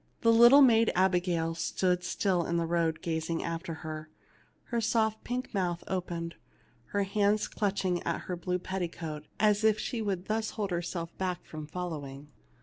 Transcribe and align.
The 0.21 0.33
little 0.33 0.63
maid 0.63 0.91
Abigail 0.95 1.53
stood 1.53 2.03
still 2.03 2.43
in 2.47 2.57
the 2.57 2.65
road, 2.65 3.03
gazing 3.03 3.43
after 3.43 3.75
her, 3.85 4.09
her 4.69 4.81
soft 4.81 5.23
pink 5.23 5.53
mouth 5.53 5.83
open, 5.85 6.33
her 6.85 7.03
hands 7.03 7.47
clutching 7.47 8.01
at 8.01 8.21
her 8.21 8.35
blue 8.35 8.57
petticoat, 8.57 9.27
as 9.39 9.63
if 9.63 9.77
she 9.77 10.01
would 10.01 10.25
thus 10.25 10.49
hold 10.57 10.71
herself 10.71 11.15
back 11.19 11.45
from 11.45 11.67
following. 11.67 12.29